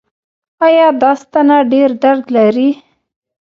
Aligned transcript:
ایا 0.65 0.87
دا 1.01 1.11
ستنه 1.21 1.57
ډیر 1.71 1.89
درد 2.03 2.23
لري؟ 2.35 2.69